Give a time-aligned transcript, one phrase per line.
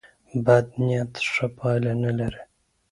[0.45, 2.41] بد نیت ښه پایله نه لري.